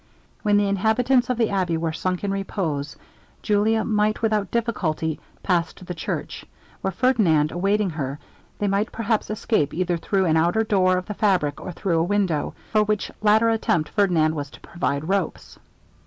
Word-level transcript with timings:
When 0.41 0.57
the 0.57 0.67
inhabitants 0.67 1.29
of 1.29 1.37
the 1.37 1.51
abbey 1.51 1.77
were 1.77 1.93
sunk 1.93 2.23
in 2.23 2.31
repose, 2.31 2.95
Julia 3.43 3.83
might 3.83 4.23
without 4.23 4.49
difficulty 4.49 5.19
pass 5.43 5.73
to 5.73 5.85
the 5.85 5.93
church, 5.93 6.43
where 6.81 6.89
Ferdinand 6.91 7.51
awaiting 7.51 7.91
her, 7.91 8.17
they 8.57 8.67
might 8.67 8.91
perhaps 8.91 9.29
escape 9.29 9.75
either 9.75 9.97
through 9.97 10.25
an 10.25 10.37
outer 10.37 10.63
door 10.63 10.97
of 10.97 11.05
the 11.05 11.13
fabric, 11.13 11.61
or 11.61 11.71
through 11.71 11.99
a 11.99 12.03
window, 12.03 12.55
for 12.71 12.81
which 12.81 13.11
latter 13.21 13.51
attempt 13.51 13.89
Ferdinand 13.89 14.33
was 14.33 14.49
to 14.49 14.59
provide 14.59 15.07
ropes. 15.07 15.59